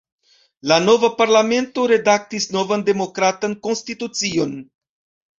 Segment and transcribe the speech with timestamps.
[0.69, 4.57] La nova Parlamento redaktis novan demokratan konstitucion.